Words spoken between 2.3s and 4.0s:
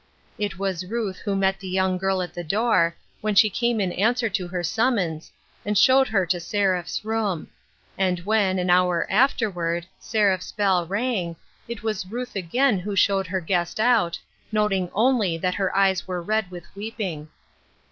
the door, when she came in